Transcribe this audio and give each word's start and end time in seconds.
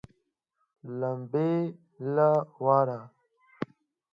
لمبې 0.99 1.51
له 2.15 2.29
واره 2.63 2.99